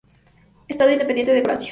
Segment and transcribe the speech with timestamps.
[0.67, 1.69] Estado Independiente de Croacia